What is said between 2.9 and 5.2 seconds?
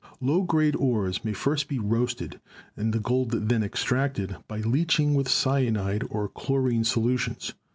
the gold then extracted by leaching